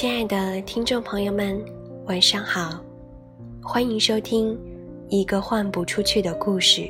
[0.00, 1.62] 亲爱的听众朋友们，
[2.06, 2.82] 晚上好，
[3.62, 4.58] 欢迎收听
[5.10, 6.88] 一个换不出去的故事。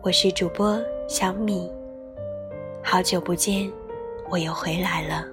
[0.00, 1.68] 我是主播小米，
[2.84, 3.68] 好久不见，
[4.30, 5.26] 我又回来了。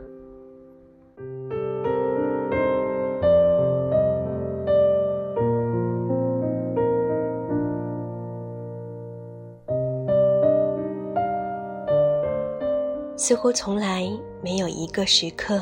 [13.15, 14.09] 似乎从来
[14.41, 15.61] 没有一个时刻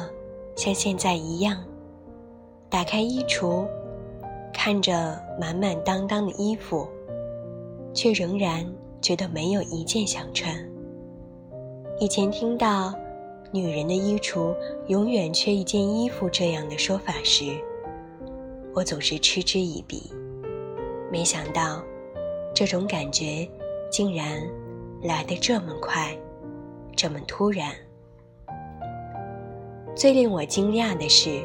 [0.56, 1.64] 像现在一样，
[2.70, 3.68] 打开衣橱，
[4.54, 6.88] 看着满满当当的衣服，
[7.94, 8.66] 却仍然
[9.02, 10.56] 觉得没有一件想穿。
[12.00, 12.94] 以前听到
[13.52, 14.56] “女人的衣橱
[14.88, 17.46] 永远缺一件衣服”这样的说法时，
[18.74, 20.12] 我总是嗤之以鼻。
[21.12, 21.84] 没想到，
[22.54, 23.48] 这种感觉
[23.92, 24.42] 竟然
[25.04, 26.18] 来得这么快。
[26.96, 27.72] 这么突然，
[29.96, 31.42] 最令我惊讶的是，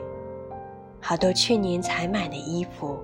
[1.00, 2.98] 好多去年才买的衣服，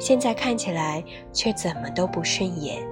[0.00, 2.84] 现在看起来却怎么都不顺眼。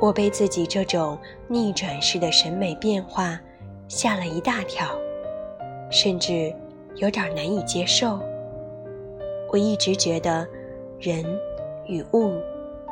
[0.00, 3.38] 我被自己这种逆转式的审美变化
[3.86, 4.88] 吓了一大跳，
[5.90, 6.54] 甚至
[6.94, 8.18] 有点难以接受。
[9.50, 10.48] 我一直觉得，
[10.98, 11.22] 人
[11.86, 12.32] 与物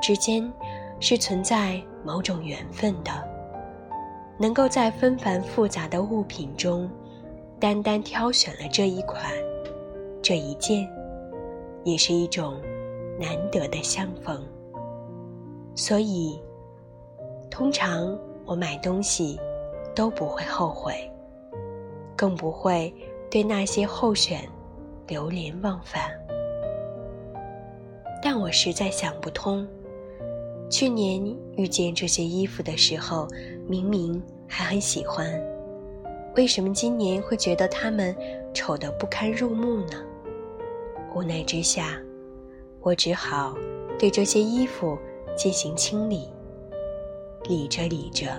[0.02, 0.52] 之间
[1.00, 3.10] 是存在某种缘分的。
[4.38, 6.90] 能够在纷繁复杂的物品中，
[7.58, 9.32] 单单挑选了这一款、
[10.22, 10.86] 这一件，
[11.84, 12.60] 也是一种
[13.18, 14.42] 难得的相逢。
[15.74, 16.38] 所以，
[17.50, 19.38] 通常我买东西
[19.94, 21.10] 都不会后悔，
[22.14, 22.92] 更不会
[23.30, 24.46] 对那些候选
[25.06, 26.10] 流连忘返。
[28.22, 29.66] 但我实在想不通。
[30.68, 31.24] 去年
[31.56, 33.28] 遇见这些衣服的时候，
[33.66, 35.30] 明明还很喜欢，
[36.36, 38.14] 为什么今年会觉得它们
[38.52, 40.04] 丑得不堪入目呢？
[41.14, 41.98] 无奈之下，
[42.82, 43.56] 我只好
[43.98, 44.98] 对这些衣服
[45.34, 46.28] 进行清理。
[47.44, 48.38] 理着理着，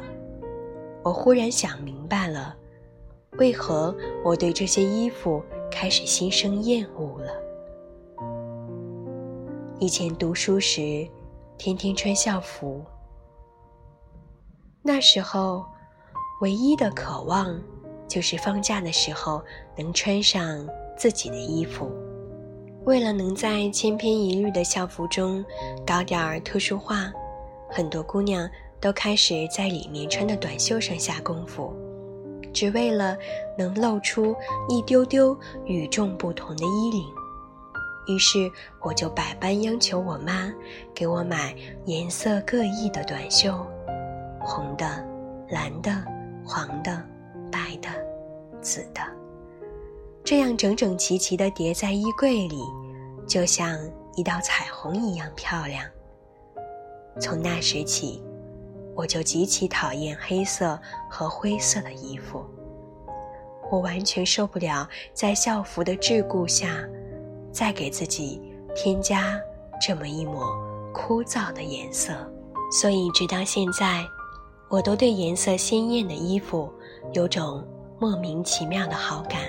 [1.02, 2.56] 我忽然想明白了，
[3.40, 5.42] 为何我对这些衣服
[5.72, 7.32] 开始心生厌恶了。
[9.80, 11.08] 以前读书时。
[11.60, 12.86] 天天穿校服，
[14.84, 15.66] 那时候
[16.42, 17.60] 唯一的渴望
[18.08, 19.44] 就是放假的时候
[19.76, 21.92] 能穿上自己的衣服。
[22.86, 25.44] 为了能在千篇一律的校服中
[25.86, 27.12] 搞点儿特殊化，
[27.70, 31.74] 很多姑娘都开始在里面穿的短袖上下功夫，
[32.54, 33.18] 只为了
[33.58, 34.34] 能露出
[34.70, 37.04] 一丢丢与众不同的衣领。
[38.08, 38.50] 于是
[38.82, 40.50] 我就百般央求我妈
[40.96, 41.54] 给我买
[41.88, 43.54] 颜色各异的短袖，
[44.40, 45.06] 红的、
[45.50, 45.92] 蓝的、
[46.46, 47.04] 黄的、
[48.68, 49.02] 紫的，
[50.26, 52.60] 这样整整齐齐地叠在衣柜里，
[53.26, 53.80] 就像
[54.18, 55.86] 一道彩虹一样漂亮。
[57.18, 58.22] 从那时起，
[58.94, 60.78] 我就极其讨厌黑色
[61.10, 62.44] 和灰色的衣服，
[63.72, 66.84] 我完全受不了在校服的桎梏下。
[67.50, 68.40] 再给自己
[68.76, 69.40] 添加
[69.82, 70.54] 这么一抹
[70.94, 72.14] 枯燥的颜色，
[72.72, 74.06] 所以直到现在，
[74.70, 76.72] 我都对颜色鲜艳的衣服
[77.14, 77.66] 有种
[78.00, 79.42] 莫名其妙的好感。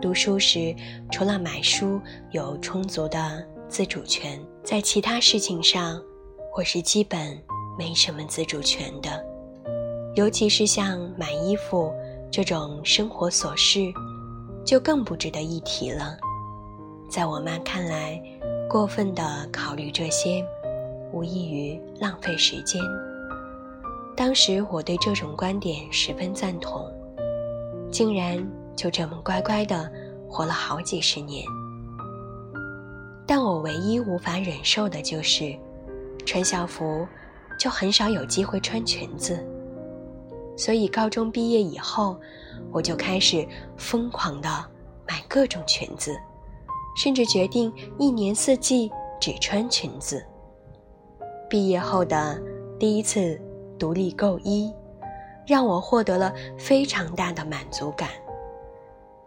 [0.00, 0.74] 读书时，
[1.10, 1.98] 除了买书
[2.32, 5.98] 有充足的自主权，在其他事情上，
[6.54, 7.36] 我是基本
[7.78, 9.24] 没什么自主权的，
[10.16, 11.90] 尤其是像买衣服
[12.30, 13.80] 这种生活琐事，
[14.62, 16.14] 就更不值得一提了。
[17.08, 18.22] 在我妈看来，
[18.68, 20.44] 过分的考虑这些，
[21.10, 22.82] 无异于浪费时间。
[24.14, 26.84] 当时我对这种观点十分赞同，
[27.90, 29.90] 竟然就这么乖乖的
[30.28, 31.44] 活了好几十年。
[33.26, 35.54] 但我唯一无法忍受的就是，
[36.24, 37.06] 穿校服
[37.58, 39.44] 就很少有机会穿裙子，
[40.56, 42.18] 所以高中毕业以后，
[42.72, 43.46] 我就开始
[43.76, 44.48] 疯狂的
[45.06, 46.16] 买各种裙子。
[46.96, 50.20] 甚至决定一年四季只穿裙子。
[51.48, 52.42] 毕业后的
[52.76, 53.40] 第一次
[53.78, 54.72] 独立购衣，
[55.48, 58.10] 让我获得了非常大的满足感。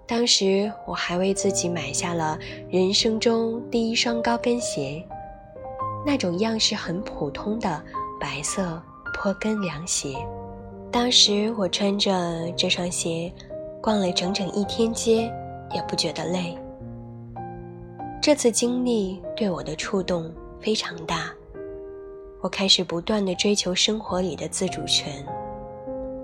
[0.05, 2.37] 当时我还为自己买下了
[2.69, 5.03] 人生中第一双高跟鞋，
[6.05, 7.81] 那种样式很普通的
[8.19, 8.79] 白色
[9.15, 10.15] 坡跟凉鞋。
[10.91, 13.33] 当时我穿着这双鞋，
[13.81, 15.33] 逛了整整一天街，
[15.73, 16.55] 也不觉得累。
[18.21, 21.33] 这次经历对我的触动非常大，
[22.41, 25.25] 我开始不断的追求生活里的自主权，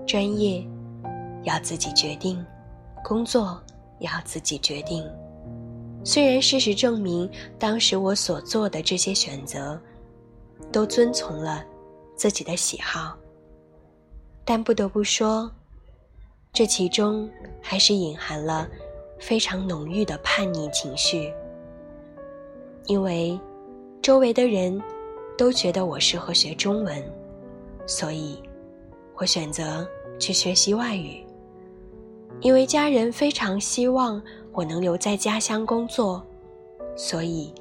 [0.08, 0.66] 专业
[1.42, 2.42] 要自己决定，
[3.04, 3.62] 工作
[3.98, 5.06] 要自己决定。
[6.02, 9.78] 虽然事实证明，当时我所做的这些选择，
[10.72, 11.62] 都遵从了
[12.16, 13.14] 自己的喜好，
[14.46, 15.50] 但不得不说，
[16.54, 17.28] 这其中
[17.60, 18.66] 还是隐含了
[19.20, 21.30] 非常浓郁的叛逆情绪。
[22.86, 23.38] 因为
[24.00, 24.82] 周围的人
[25.36, 27.04] 都觉得我适合学中文，
[27.86, 28.42] 所以
[29.16, 29.86] 我选择
[30.18, 31.24] 去学习外语。
[32.40, 34.22] 因为家人非常希望。
[34.50, 36.20] 我能留在家乡工作，
[36.96, 37.54] 所以，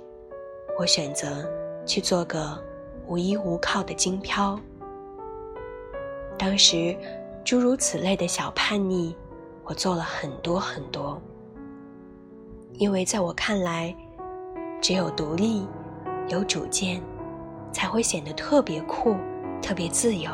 [0.79, 1.47] 我选择
[1.85, 2.57] 去做个
[3.05, 4.59] 无依无靠的京漂。
[6.39, 6.97] 当时，
[7.45, 9.15] 诸如此类的小叛逆，
[9.63, 11.21] 我做了很多很多。
[12.73, 13.95] 因为在我看来，
[14.81, 15.67] 只有独立、
[16.29, 16.99] 有主见，
[17.71, 19.15] 才会显得特别酷、
[19.61, 20.31] 特别自由。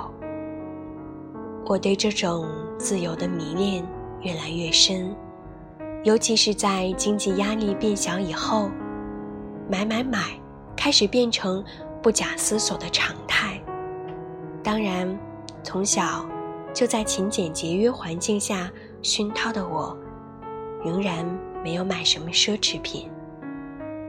[1.66, 3.86] 我对这种自由的迷恋
[4.22, 5.16] 越来越深。
[6.04, 8.70] 尤其是在经济压力变小以后，
[9.70, 10.38] 买买买
[10.76, 11.64] 开始变成
[12.02, 13.62] 不假思索的常态。
[14.62, 15.18] 当然，
[15.64, 16.26] 从小
[16.74, 18.70] 就在勤俭节约环境下
[19.02, 19.98] 熏陶的我，
[20.84, 21.26] 仍然
[21.64, 23.10] 没有买什么奢侈品。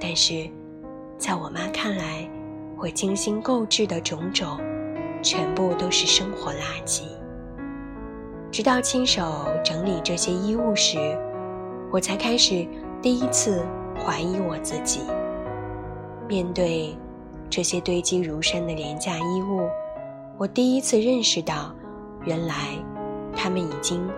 [0.00, 0.50] 但是，
[1.16, 2.28] 在我妈看来，
[2.76, 4.58] 我精心购置的种种，
[5.22, 7.02] 全部都是生活垃圾。
[8.54, 10.96] 直到亲手整理这些衣物时，
[11.90, 12.64] 我才开始
[13.02, 13.66] 第一次
[13.98, 15.00] 怀疑我自己。
[16.28, 16.96] 面对
[17.50, 19.68] 这些堆积如山的廉价衣物，
[20.38, 21.74] 我第一次认识到，
[22.26, 22.54] 原来
[23.34, 24.08] 他们已经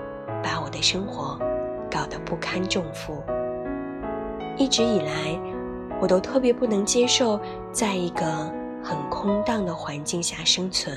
[0.44, 1.38] 把我的生活
[1.90, 3.22] 搞得不堪重负。
[4.58, 5.40] 一直以来，
[5.98, 7.40] 我都特别不能接受
[7.72, 8.26] 在一个
[8.84, 10.94] 很空荡的环境下生存，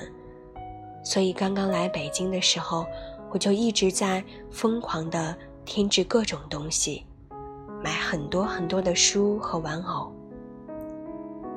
[1.06, 2.86] 所以刚刚来北京的时候，
[3.31, 5.36] 我就一直在疯狂的。
[5.66, 7.06] 添置各种东西，
[7.84, 10.12] 买很多很多的书和玩偶。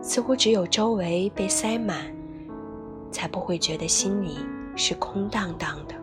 [0.02, 2.14] 似乎只有周围被塞满，
[3.10, 4.36] 才不会觉得心里
[4.76, 5.94] 是空荡荡的。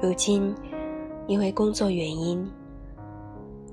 [0.00, 0.54] 如今，
[1.26, 2.48] 因为工作原因，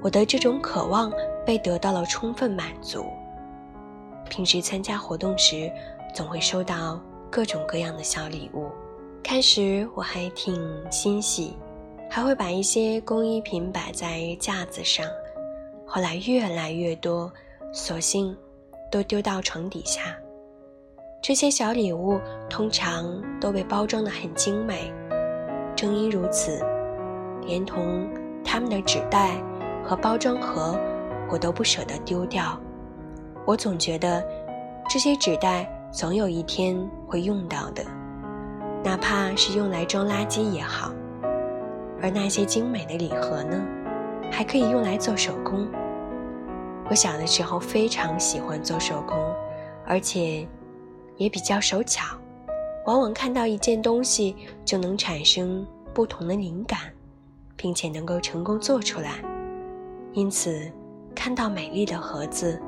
[0.02, 1.12] 我的这种渴望
[1.46, 3.06] 被得到了充分满足。
[4.31, 5.72] 平时参加活动时，
[6.12, 7.00] 总会收到
[7.30, 8.72] 各种各样的小礼物。
[9.27, 10.56] 开始我还挺
[10.92, 11.57] 欣喜。
[12.07, 15.04] 还会把一些工艺品摆在架子上，
[15.83, 17.33] 后来越来越多，
[17.74, 18.38] 索性
[18.92, 20.16] 都丢到床底下。
[21.24, 24.94] 这些小礼物通常都被包装得很精美，
[25.75, 26.63] 正因如此，
[27.48, 28.07] 连同
[28.44, 29.44] 他们的纸袋
[29.83, 30.80] 和包装盒，
[31.31, 32.57] 我都不舍得丢掉。
[33.44, 34.24] 我总觉得
[34.88, 37.83] 这些纸袋总有一天会用到的，
[38.86, 40.94] 哪怕是用来装垃圾也好。
[42.00, 43.66] 而那些精美的礼盒呢，
[44.32, 45.68] 还可以用来做手工。
[46.88, 49.18] 我小的时候非常喜欢做手工，
[49.88, 50.48] 而且
[51.18, 52.16] 也比较手巧，
[52.86, 56.78] 往往看到一件东西就能产生不同的灵感，
[57.56, 59.14] 并且能够成功做出来。
[60.14, 60.72] 因此，
[61.16, 62.62] 看到美丽的盒子，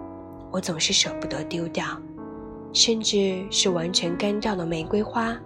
[0.49, 1.85] 我总是舍不得丢掉，
[2.73, 5.37] 甚至是完全干掉的玫瑰花，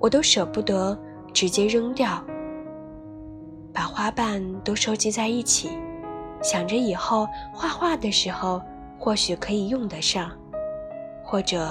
[0.00, 0.98] 我都舍不得
[1.32, 2.24] 直接扔掉。
[3.72, 5.70] 把花瓣都收集在一起，
[6.42, 8.60] 想着以后画画的时候
[8.98, 10.32] 或许可以用得上，
[11.22, 11.70] 或者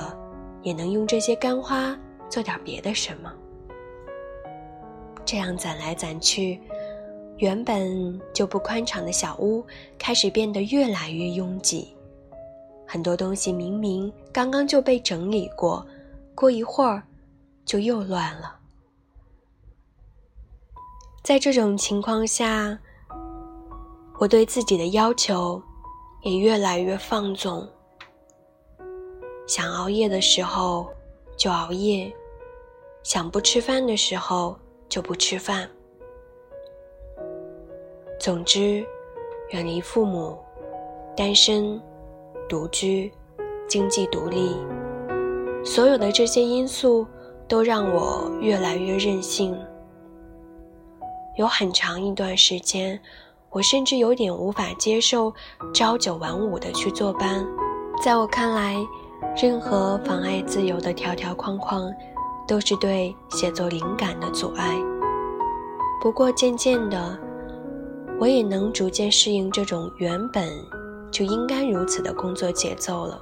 [0.61, 1.97] 也能用这些干花
[2.29, 3.33] 做点别的什么。
[5.25, 6.59] 这样攒来攒去，
[7.37, 9.63] 原本就不宽敞的小屋
[9.97, 11.93] 开始变得越来越拥挤。
[12.87, 15.85] 很多东西明明刚刚就被整理过，
[16.33, 17.03] 过一会儿
[17.69, 18.57] 就又乱了。
[21.21, 22.79] 在这种情况下，
[24.17, 25.61] 我对自己的要求
[26.23, 27.69] 也越来越放纵。
[29.45, 30.91] 想熬夜的时候
[31.37, 32.11] 就熬夜，
[33.03, 34.57] 想不吃饭的时候
[34.87, 35.69] 就不吃饭。
[38.19, 38.83] 总之，
[39.51, 40.39] 远离父母，
[41.15, 41.79] 单身、
[42.49, 43.13] 独居、
[43.67, 44.57] 经济独立，
[45.63, 47.05] 所有的这些因素
[47.49, 49.57] 都让我越来越任性。
[51.35, 52.99] 有很长一段时间，
[53.49, 55.33] 我甚至有点无法接受
[55.73, 57.45] 朝九晚五的去坐班。
[58.03, 58.75] 在我看来，
[59.41, 61.91] 任何妨碍自由的条条框框，
[62.47, 64.77] 都是对写作灵感的阻碍。
[66.01, 67.17] 不过渐渐的，
[68.19, 70.47] 我也能逐渐适应这种原本
[71.09, 73.19] 就应该如此的工作节奏了。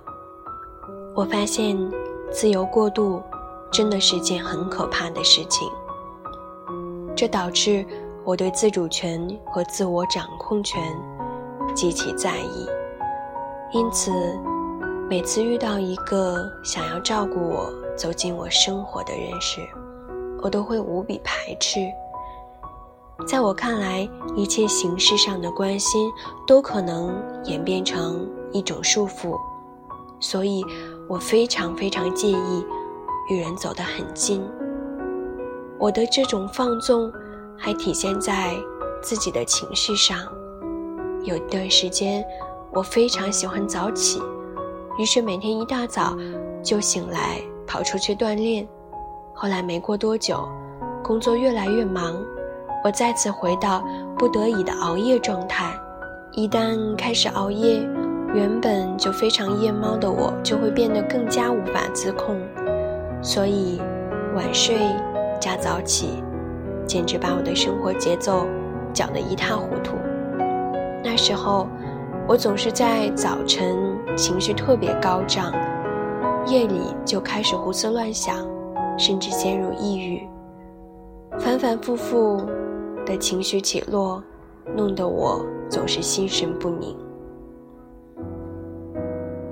[1.15, 1.77] 我发现，
[2.29, 3.21] 自由过度，
[3.71, 5.69] 真的是件很可怕的事情。
[7.15, 7.85] 这导致。
[8.27, 10.83] 我对自主权和自我掌控权
[11.73, 12.67] 极其在意，
[13.71, 14.11] 因此
[15.09, 19.61] 每次遇到一个想要照顾我、走进我生活的人时，
[20.41, 21.79] 我都会无比排斥。
[23.25, 24.05] 在我看来，
[24.35, 26.11] 一切形式上的关心
[26.45, 29.39] 都可能演变成一种束缚，
[30.19, 30.65] 所以
[31.07, 32.65] 我非常非常介意
[33.29, 34.43] 与人走得很近。
[35.79, 37.11] 我的这种放纵。
[37.59, 38.55] 还体现在
[39.01, 40.19] 自己的情绪上。
[41.23, 42.23] 有一段时间，
[42.71, 44.21] 我非常喜欢早起，
[44.99, 46.15] 于是每天一大早
[46.61, 48.67] 就醒来跑出去锻炼。
[49.33, 50.47] 后来没过多久，
[51.03, 52.15] 工作越来越忙，
[52.83, 53.83] 我再次回到
[54.17, 55.73] 不得已的熬夜状态。
[56.33, 57.79] 一旦开始熬夜，
[58.35, 62.39] 原本就非常夜猫的我就会变得更加无法自控，
[63.21, 63.81] 所以
[64.35, 64.77] 晚睡
[65.39, 66.23] 加早起。
[66.87, 68.47] 简直把我的生活节奏
[68.93, 69.97] 搅得一塌糊涂。
[71.03, 71.67] 那时候，
[72.25, 73.77] 我总是在早晨
[74.15, 75.51] 情绪特别高涨，
[76.45, 78.47] 夜里就开始胡思乱想，
[78.97, 80.25] 甚至陷入抑郁。
[81.37, 82.41] 反反复复
[83.05, 84.23] 的情绪起落，
[84.73, 86.95] 弄得我总是心神不宁。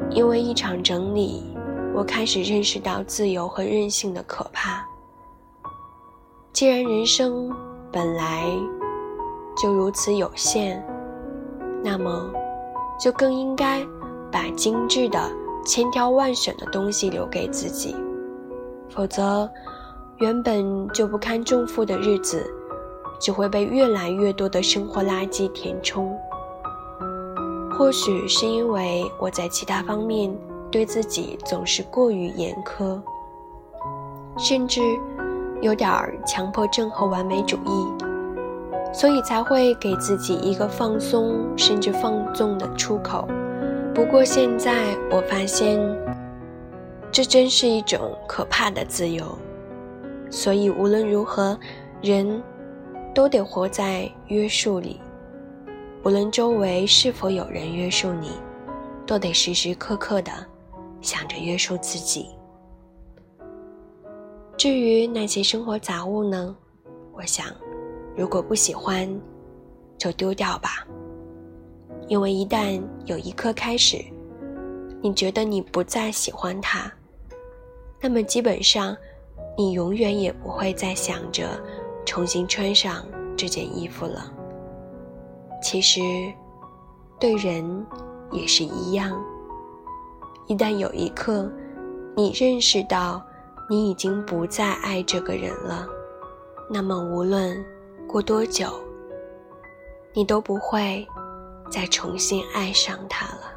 [0.10, 1.55] 因为一场整理，
[1.96, 4.86] 我开始认识到自由和任性的可怕。
[6.52, 7.50] 既然人生
[7.90, 8.52] 本来
[9.56, 10.86] 就如此有限，
[11.82, 12.30] 那么
[13.00, 13.82] 就更应该
[14.30, 15.32] 把精致的、
[15.66, 17.96] 千挑万选的东西留给自己，
[18.90, 19.50] 否则，
[20.18, 22.46] 原本就不堪重负的日子，
[23.22, 26.14] 就会被越来越多的生活垃圾填充。
[27.72, 30.34] 或许是因为我在其他方面
[30.76, 33.02] 对自己总是过于严苛，
[34.38, 34.82] 甚至。
[35.62, 35.90] 有点
[36.28, 37.88] 强迫症和完美主义，
[38.94, 43.26] 所以才会给自己一个放松甚至放纵的出口。
[43.96, 45.80] 不过现在我发现，
[47.10, 49.26] 这真是一种可怕的自由。
[50.30, 51.58] 所以无论如何，
[52.02, 52.44] 人
[53.14, 55.00] 都得活在约束里。
[56.04, 58.34] 无论周围是否有人约束你，
[59.08, 60.32] 都得时时刻刻的
[61.06, 62.30] 想着约束自己。
[64.58, 66.56] 至于那些生活杂物呢？
[67.14, 67.46] 我想，
[68.18, 69.08] 如果不喜欢，
[70.00, 70.86] 就丢掉吧。
[72.08, 74.04] 因为一旦有一刻开始，
[75.02, 76.92] 你觉得你不再喜欢它，
[78.02, 78.98] 那么基本上，
[79.56, 81.62] 你永远也不会再想着
[82.04, 83.06] 重新穿上
[83.38, 84.32] 这件衣服了。
[85.62, 86.02] 其实，
[87.20, 87.86] 对人
[88.32, 89.24] 也是一样。
[90.48, 91.52] 一旦有一刻，
[92.16, 93.26] 你认识到。
[93.68, 95.88] 你已经不再爱这个人了，
[96.70, 97.66] 那么无论
[98.08, 98.70] 过多久，
[100.14, 101.04] 你都不会
[101.68, 103.55] 再重新爱上他了。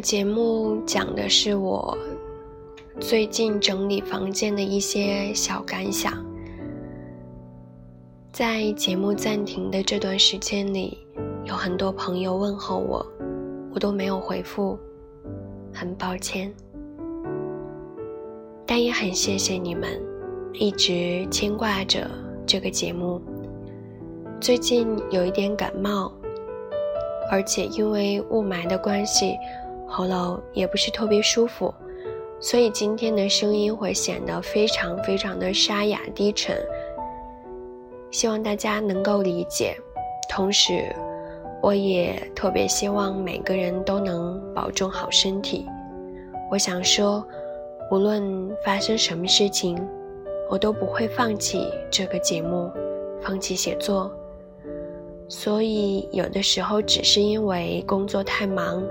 [0.00, 1.96] 节目讲的是我
[2.98, 6.12] 最近整理房间的一些小感想。
[8.32, 10.98] 在节目暂停的这段时间里，
[11.44, 13.06] 有很多朋友问候我，
[13.74, 14.78] 我都没有回复，
[15.72, 16.52] 很抱歉。
[18.64, 20.00] 但也很谢谢你们
[20.54, 22.08] 一直牵挂着
[22.46, 23.20] 这个节目。
[24.40, 26.10] 最近有一点感冒。
[27.32, 29.36] 而且因为雾霾的关系，
[29.92, 31.74] 喉咙也不是特别舒服，
[32.38, 36.56] 所以今天的声音会显得非常非常的沙哑低沉。
[38.12, 39.76] 希望大家能够理解，
[40.28, 40.94] 同时，
[41.60, 45.66] 我也特别希望每个人都能保重好身体。
[46.52, 47.26] 我想说，
[47.90, 49.76] 无论发生什么事情，
[50.48, 52.70] 我都不会放弃这个节目，
[53.20, 54.10] 放弃写作。
[55.28, 58.82] 所以，有的时候只是因为工作太忙，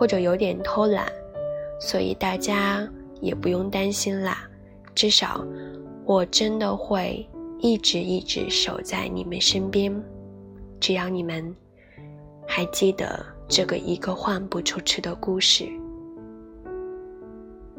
[0.00, 1.12] 或者有点偷懒，
[1.78, 2.88] 所以大家
[3.20, 4.48] 也不用担心啦。
[4.94, 5.44] 至少，
[6.06, 7.28] 我真的会
[7.58, 9.94] 一直一直守在你们身边，
[10.80, 11.54] 只要你们
[12.48, 15.68] 还记得这个一个换不出去的故事。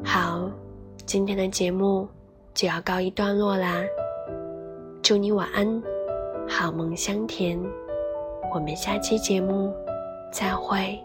[0.04, 0.48] 好，
[1.04, 2.06] 今天的节目
[2.54, 3.82] 就要告一段落啦。
[5.02, 5.82] 祝你晚安，
[6.48, 7.60] 好梦香甜。
[8.54, 9.74] 我们下期节目
[10.32, 10.96] 再会。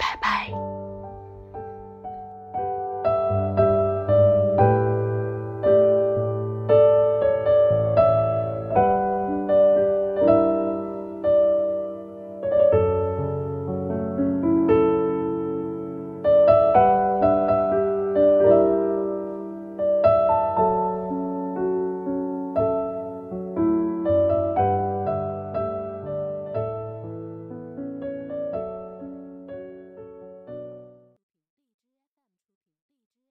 [0.00, 0.69] 拜拜。